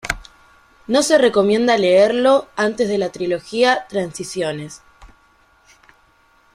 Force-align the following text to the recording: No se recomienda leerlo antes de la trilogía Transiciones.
No 0.87 1.03
se 1.03 1.19
recomienda 1.19 1.77
leerlo 1.77 2.47
antes 2.55 2.87
de 2.89 2.97
la 2.97 3.11
trilogía 3.11 3.85
Transiciones. 3.87 4.81